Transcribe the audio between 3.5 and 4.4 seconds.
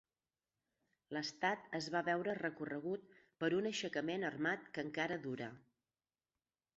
un aixecament